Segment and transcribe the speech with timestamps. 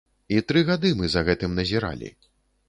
[0.35, 2.11] І тры гады мы за гэтым назіралі.